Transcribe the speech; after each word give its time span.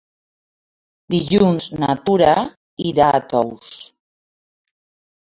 Dilluns 1.17 1.69
na 1.85 1.97
Tura 2.09 2.33
irà 2.89 3.13
a 3.13 3.23
Tous. 3.37 3.79